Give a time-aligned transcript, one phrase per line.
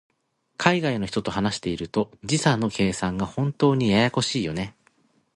[0.57, 4.73] 海外の人と話していると、時差の計算が本当にややこしいよね。